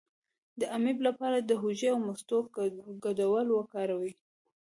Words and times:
د 0.59 0.61
امیب 0.77 0.97
لپاره 1.07 1.37
د 1.39 1.51
هوږې 1.61 1.87
او 1.93 1.99
مستو 2.07 2.37
ګډول 3.05 3.47
وکاروئ 3.51 4.11